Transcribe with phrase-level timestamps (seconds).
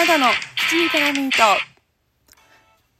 [0.00, 1.36] 花田の七味からミート。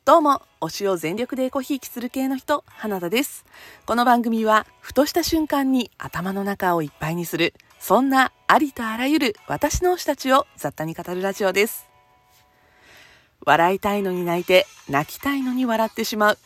[0.04, 3.46] どうも、推しを全力でエコひいきする系の人、花田です。
[3.87, 11.88] この番組は、ふとした瞬間に頭の中をいっぱいにする、そんなありとあらゆる私の推したちを雑多に語るラジオです。
[13.46, 16.38] 笑いたいのに泣いて、泣きたいのに笑ってしまう。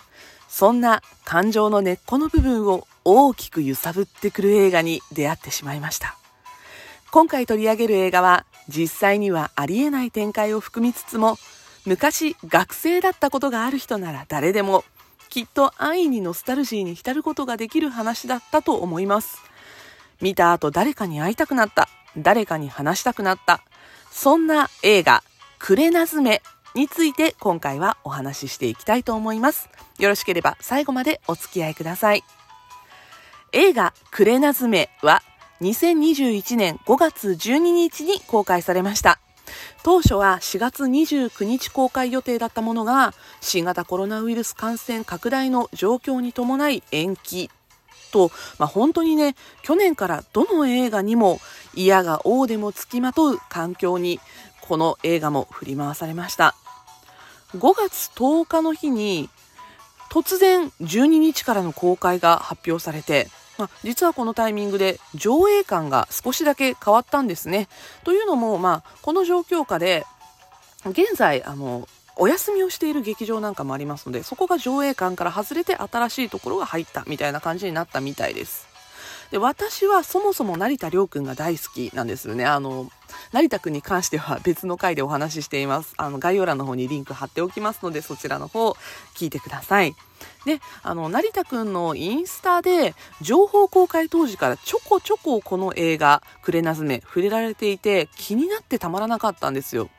[0.49, 6.17] そんな感情の根っこの部分を大きく揺さぶってくる映画に出会ってしまいました。
[7.11, 11.39] 今回取り上げる映画は実際にはありえない展開を含みつつも
[11.85, 14.85] 昔学生だったことがある人なら誰でも
[15.29, 19.39] きっと安易にノスタルジーに浸ることができる話だったと思います。
[20.21, 23.61] 見た後誰かに会いたくなった誰かに話したくなった。
[24.11, 25.25] そんな映画
[25.59, 26.41] 「クレナズメ」
[26.75, 29.69] について今回はお話ししていきたいと思います。
[29.99, 32.23] よろしければ最後までお付き合いください。
[33.53, 35.23] 映画「クレナズメ」は
[35.61, 39.19] 2021年5月12日に公開されました。
[39.83, 47.51] 当初は4月29日公開予定だったものが新型コロナウイルス感染拡大の状況に伴い延期
[48.13, 51.41] と、まあ、本当にね去年からどの映画にも
[51.75, 54.21] 嫌が王でもつきまとう環境に
[54.63, 56.55] この映画も振り回されました
[57.57, 59.29] 5月10日の日に
[60.11, 67.69] 突然12日からの公開が発表されてまあ、実はこのタイミングで上映感が少しだけ変わったんですね。
[68.03, 70.07] というのも、まあ、この状況下で、
[70.87, 78.74] 現在、あの、お休みをしている劇場なんかもありますので、そこが上映館から外れて新しいところが入ったみたいな感じになったみたいです。
[79.35, 82.45] で私はそもそも成田凌君が大好きなんですよね。
[82.45, 82.89] あの、
[83.33, 85.93] 成田君に関しては別の回でお話ししています。
[85.97, 88.77] あの、概要欄の方にリンク貼っておきますので、そちらの方
[89.17, 89.97] 聞いてください。
[90.47, 99.91] で、あの、成田くんのインスタで、情報公開当時からちょこちょここの映画、クレナズメ、触れられていて、気になってたまらなかったんですよ。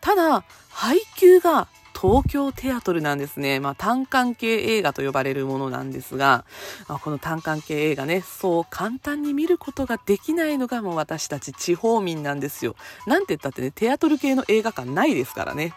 [0.00, 1.68] ただ、配給が
[2.00, 3.60] 東京テアトルなんですね。
[3.60, 6.46] まあ、単館系映画と呼ばれるものなんですが、
[6.88, 12.74] まあ、この単館系映画ね、そう簡単に見ることができないのがもう私たち地方民なんですよ。
[13.06, 15.74] なんて言ったってね、テアトル系の映画館ないですからね。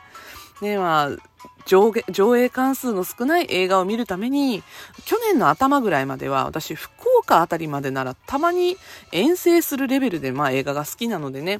[0.62, 1.18] ね、まあ、
[1.66, 1.92] 上
[2.38, 4.64] 映関数の少ない映画を見るために、
[5.04, 8.78] 去年の頭ぐらいまでは私、福岡あたりまでならたまに
[9.12, 11.60] 遠征するレベルでまあ映画が好きなのでね。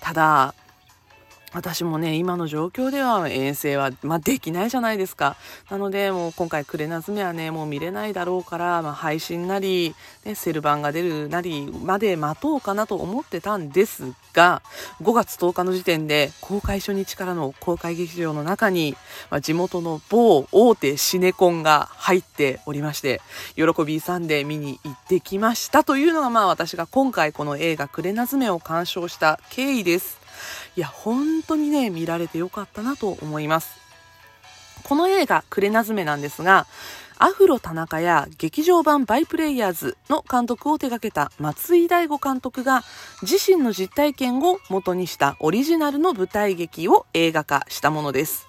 [0.00, 0.54] ただ、
[1.52, 5.36] 私もね、今の状況では遠征は、まあ、できないじゃないですか。
[5.70, 14.60] なので、もう今回クレナズメはね、もう見れないだろうから、まあ、配信なり、ね、セル版が出るなりまで待とうかなと思ってたんですが、
[15.00, 18.96] 5月10日の時点で公開初日からの公開劇場の中に、
[19.30, 23.22] まあ、地元の某大手シネコンが入っておりまして、
[23.54, 30.25] 喜びさんで見に行ってきましたというのが、まあ私が今回この映画クレナズメを鑑賞した経緯です。
[30.76, 33.78] いや、本当にね、見られてよかったなと思います。
[34.84, 36.66] この映画、クレナズメなんですが、
[37.18, 42.82] アフロ田中や劇場版バイプレイヤーズの監督を手掛けた松井大吾監督が
[43.22, 48.46] 自身の実体験を元にしたオリジナルの舞台劇を映画化したものです。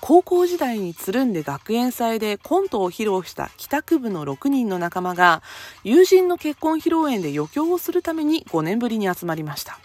[0.00, 5.42] 高校時代につるんで学園祭でコントを披露した帰宅部の6人の仲間が
[5.84, 9.78] 友人の結婚披露宴で余興をするために5年ぶりに集まりました。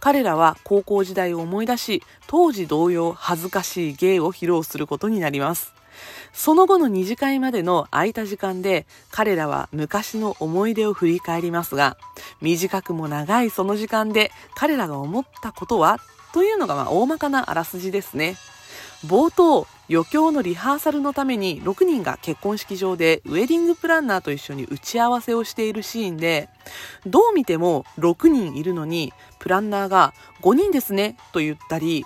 [0.00, 5.75] 彼らは高校時代を思い出し、当時同様恥ずかしい芸を披露することになります。
[6.32, 11.96] その後の二次会までの空いた時間で彼らは昔の思い出を振り返りますが、
[12.40, 15.98] 短くも長いその時間で彼らが思ったことは？
[16.32, 18.36] というのがま大まかなあらすじですね。
[19.06, 26.48] 冒頭、余興のリハーサルのために6人が結婚式場でウェディングプランナーと一緒に打ち合わせをしているシーンで、
[27.06, 30.12] どう見ても6人いるのに、プランナーが
[30.42, 32.04] 5人ですねと言ったり、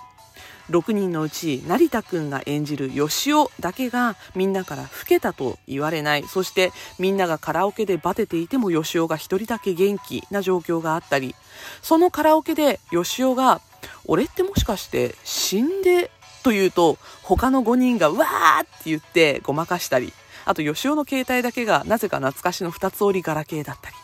[0.71, 6.23] 6人のうち成田くんが演じる吉尾だけがみんなから老けたと言われない。
[6.23, 11.35] そしてみんながカラオケでバテていても吉尾が1人だけ元気な状況があったり。
[11.81, 13.61] そのカラオケで吉尾が
[14.05, 16.09] 「俺ってもしかして死んで
[16.43, 20.13] というと、他の5人がわーって言ってごまかしたり、
[20.45, 23.95] あと、吉尾の携帯だけがなぜか懐かしの2つ折りガラケーだったり。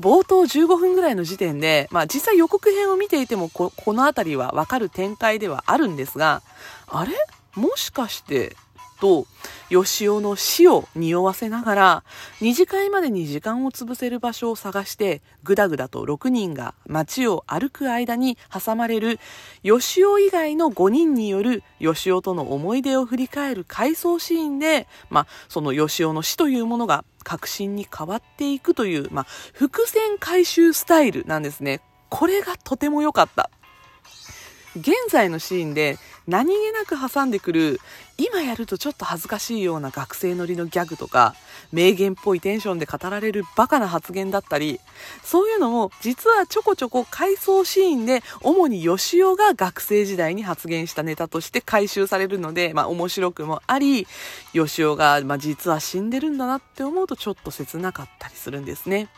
[0.00, 6.42] 冒頭15分ぐらいの時点で、まあ実際予告編を見ていてもこ、この辺りはわかる展開ではあるんですが、
[6.86, 7.12] あれ？
[7.54, 8.54] もしかして
[9.00, 9.26] と、
[9.68, 12.04] 吉尾の死を匂わせながら、
[12.40, 19.18] 二次会までに時間を潰せる場所を探して、ぐだぐだと6人が街を歩く間に挟まれる、
[19.62, 31.80] 吉尾以外の5人による吉尾との思い出を振り返る回想シーンで、まあ、その吉尾の死というものが確信に変わっていくという、まあ、伏線回収スタイルなんですね。
[32.08, 33.50] これがとても良かった。
[34.76, 37.80] 現在のシーンで何気なく挟んでくる
[38.20, 41.36] 今やるとちょっと恥ずかしいような学生乗りのギャグとか
[41.70, 44.80] 名言っぽいテンションで語られるバカな発言だったり
[45.22, 54.08] そういうのも実はちょこちょこ回想シーンで主に吉尾が学生時代に発言したネタとして回収されるので、まあ、面白くもあり
[54.52, 59.08] 吉尾が、まあ、実は死んでるんだなって思うとちょっと切なかったりするんですね。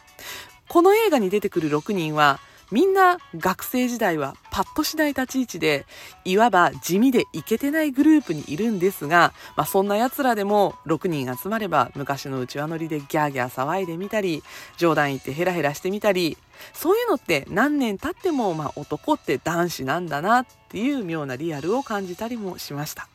[0.69, 2.39] この映画に出てくる6人は
[2.71, 5.87] みんな学生時代はパッとしない立ち位置で、
[6.25, 14.43] いわば地味でイケてないグループにいるんですが、まあ、そんな奴らでも6人集まれば昔のうちわ乗りでギャーギャー騒いでみたり、
[14.77, 16.37] 冗談言ってヘラヘラしてみたり、
[16.73, 23.09] そういうのって何年経っても、ま、男って男子なんだなっていう妙なリアルを感じたりもしました。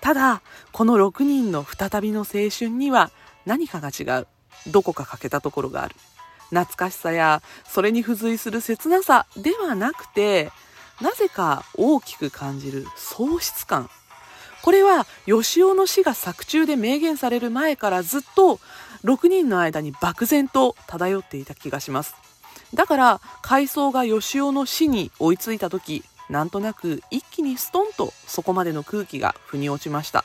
[0.00, 3.10] ただ、この6人の再びの青春には
[3.46, 4.26] 何かが違う。
[4.68, 5.96] どこか欠けたところがある。
[6.52, 10.52] 懐かしさやそれに付随する切なさではなくて
[11.00, 13.90] なぜか大きく感じる喪失感。
[14.62, 18.60] これは吉尾の死が作中で明言される前からずっと
[19.02, 22.14] 6人の間に漠然と漂っていた気がします。
[22.72, 30.24] だから階層が吉尾の死に追いついた時なんとなく一気にストンとそこまでの空気が腑に落ちました。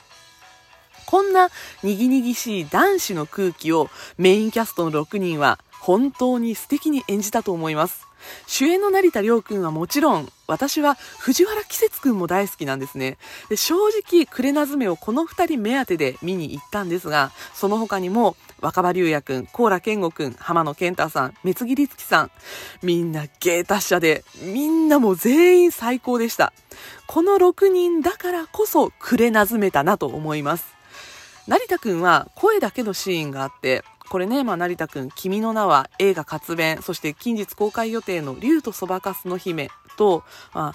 [1.07, 1.49] こんな
[1.83, 8.07] にぎにぎしい男子の空気をメインキャストの6人は本当に素敵に演じたと思います。
[8.45, 13.17] 主演の成田凌君はもちろん、私は藤原季節君も大好きなんですね。
[13.49, 22.31] で正直、クレナズメをこの2人目当てで見に行ったんですが、その他にも、若葉龍也君、高良健吾君、浜野健太さん、三木律樹さん、
[22.81, 26.53] みんな芸達者で、みんなも全員最高でした。
[27.05, 30.65] この6人だからこそ、クレナズメたなと思います。
[31.47, 40.23] 成田君は声だけのシーンがあって、これね、まあ、成田くん、君の名は映画活弁、そして近日公開予定の竜とそばかすの姫と、
[40.53, 40.73] まあ、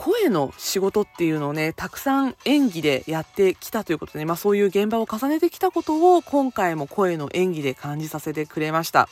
[0.00, 9.10] 声の仕事っていうのをね、たくさん演技でやってきたということで、まあそういう現場を重ねてきたことを今回も声の演技で感じさせてくれました。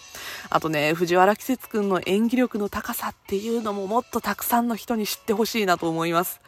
[0.49, 6.40] あとね、藤原季節くんの演技力の高さっていうのももっとたくさんの人に知ってほしいなと思います。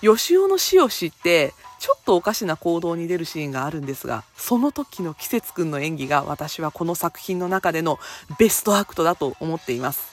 [0.00, 7.98] 吉尾の死を知って、ちょっとおかしな行動に出るシーンがあるんですが、その時の季節くんの演技が私はこの作品の中での
[8.38, 10.11] ベストアクトだと思っています。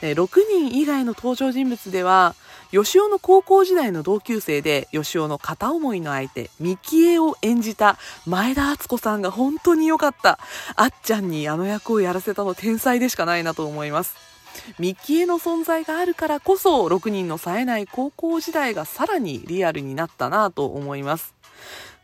[0.00, 2.34] 6人以外の登場人物では、
[2.70, 10.38] 吉尾の高校時代の同級生で、吉尾の片思いの相手、ミキエを演じた前田敦子さんが本当に良かった。
[10.76, 14.14] あっちゃんにあの役をやらせたの天才でしかないなと思います。
[14.78, 21.34] ミッキーの存在があるからこそ6人の冴えない高校時代がさらにリアルになったなと思います。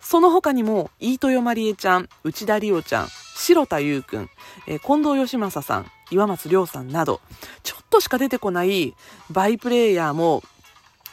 [0.00, 4.31] その他にも、飯豊まりえちゃん、内田理央ちゃん、白田優くん、
[4.67, 7.20] 近藤義正さん、岩松亮さんなど、
[7.62, 8.94] ちょっとしか出てこない
[9.30, 10.42] バイプレイヤーも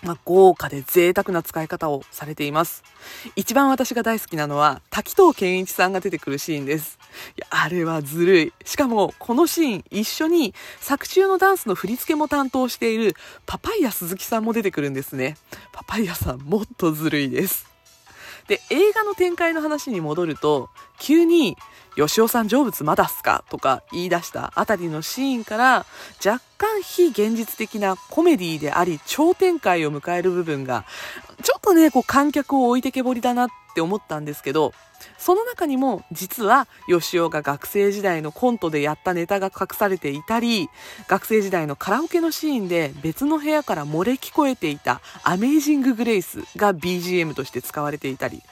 [0.03, 2.83] まあ、豪華で贅沢な使い方をされています。
[3.35, 6.97] 一番私が大好きなのは、滝藤健一さんが出てくるシーンです。
[7.37, 8.53] いや、あれはずるい。
[8.65, 13.15] しかも、このシーン一緒に作中のダンスの振り付けも担当している
[13.45, 15.37] パパイヤ鈴木さんも出てくるんですね。
[15.71, 17.67] パパイヤさんもっとずるいです。
[18.47, 21.57] で、映画の展開の話に戻ると、急に、
[21.95, 23.43] 吉尾さん成仏まだっすか？
[23.49, 25.85] とか言い出したあたりのシーンから
[26.25, 30.85] 若干非現実的なコメディであり超展開を迎える部分が
[31.43, 34.73] ちょっとね、こう観客を置いてけぼりだなって思ったんですけど、
[35.17, 40.69] その中にも実は吉尾が学生時代のコントでやったネタが隠されていたり、
[41.07, 48.43] 学生時代のカラオケのシーンで別の部屋から漏れ聞こえていたアメイジング・グレイスが BGM として使われていたり、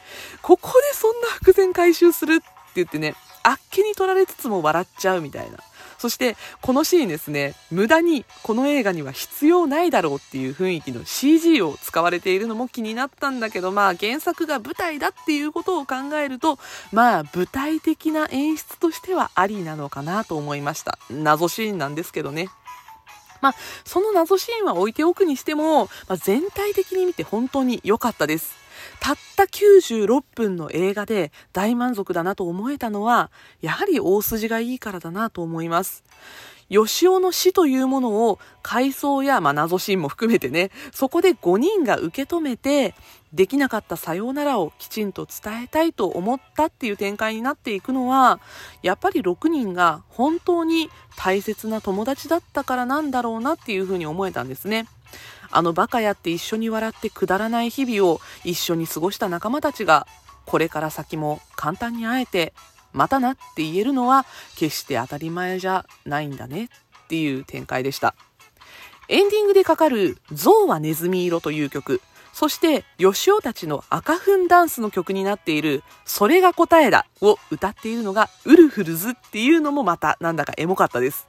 [0.42, 5.60] ここでそんな伏線回収するって言ってね、あっけに取られつつも笑っちゃうみたいな。
[6.00, 16.58] そして、このシーンですね、無駄にこの映画には必要ないだろうっていう雰囲気の CG を使われているのも気になったんだけど、まあ原作が舞台だっていうことを考えると、
[16.94, 20.98] まあ舞台的な演出としてはありなのかなと思いました。
[21.10, 22.48] 謎シーンなんですけどね。
[23.42, 23.56] まあ、
[23.86, 28.59] その謎シーンは置いておくにしても、まあ、全体的に見て本当に良かったです。
[29.00, 36.04] たった96分の映画で大満足だなと思えたのは、やはり大筋がいいからだなと思います。
[36.70, 42.94] 吉尾の死というものを回想や、まあ、謎シーンも含めてね、そこで5人が受け止めて、
[43.34, 48.40] できなかったさようならをきちんと伝えたいと思ったっていう展開になっていくのは、
[48.82, 54.88] やっぱり6人が本当に大切な友達だったからなんだろうなっていうふうに思えたんですね。
[55.52, 60.08] あのバカやって一緒に笑ってくだらない日々を一緒に過ごした仲間たちが、
[60.46, 62.54] これから先も簡単に会えて、
[62.94, 66.70] またなって言えるのは決して当たり前じゃないんだね
[67.06, 68.16] っていう展開でした。
[69.08, 81.28] エンディングでかかる象はネズミ色という曲、そして、吉尾たちの赤粉ダンスの曲になっている、それが答えだを歌っているのが、ウルフルズっていうのもまた、なんだかエモかったです。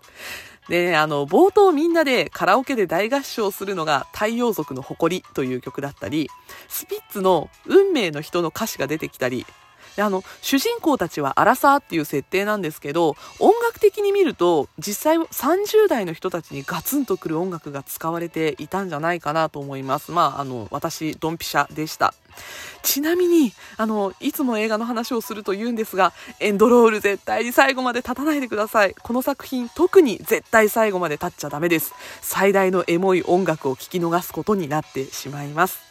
[0.69, 6.31] で、あの、冒頭みんなでカラオケで大合唱するのが太陽族の誇りという曲だったり、
[6.69, 9.47] スピッツの運命の人の歌詞が出てきたり、
[9.97, 20.13] であの主人公たちはアラサーっていう設定なんですけど音楽的に見ると実際30代の人たちにガツンとくる音楽が使われていたんじゃないかなと思います。
[20.13, 22.15] まああの私ドンピシャでした。
[22.83, 28.95] ちなみにあのいつも映画の話をすると言うんですがエンドロール絶対に最後まで立たないでください。
[28.95, 31.93] この作品特に絶対最後まで立っちゃダメです。
[32.21, 35.90] 最大のエモい音楽を聴き逃すことになってしまいます。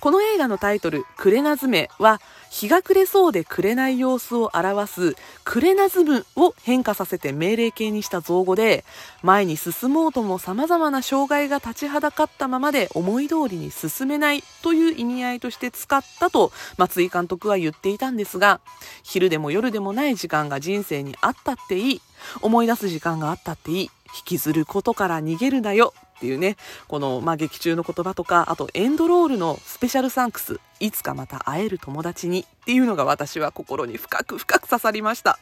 [0.00, 8.86] この映画のタイトル、クレナズメは、日が暮れそうで暮れない様子を表す、クレナズムを変化させて命令形にした造語で、
[9.22, 18.60] 前に進もうとも様々な障害が立ちはだかったままで思い通りに進めないという意味合いとして使ったと松井監督は言っていたんですが、
[19.02, 22.00] 昼でも夜でもない時間が人生にあったっていい、
[22.40, 23.90] 思い出す時間があったっていい、引
[24.24, 25.92] きずることから逃げるなよ。
[26.20, 35.38] っていうね、この、まあ、劇中の言葉とか、あとエンドロールのスペシャルサンクス、いつかまた会える友達にっていうのが私は心に深く深く刺さりました。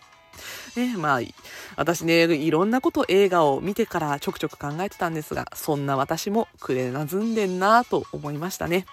[0.76, 1.20] ね、まあ、
[1.74, 8.86] 私ね、いろんなこと映画を見てからちょくちょく考えてたんですが、そんな私もくれなずんでんなと思いましたね。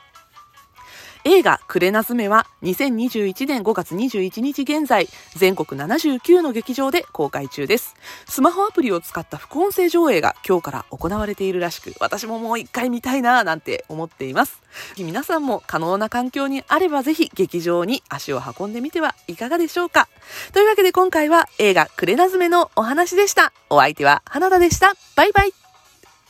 [1.28, 7.96] 映画クレナズメは2021年5月21日現在全国79の劇場で公開中です。
[8.28, 14.62] スマホアプリを使った副音声上映が今日から行われているらしく私ももう一回見たいなぁなんて思っています。
[15.00, 20.08] 皆さんも可能な環境にあればぜひ劇場に足を運んでみてはいかがでしょうか。
[20.54, 23.52] というわけで今回は映画クレナズメのお話でした。
[23.72, 24.94] お相手は花田でした。
[25.16, 25.65] バイバイ。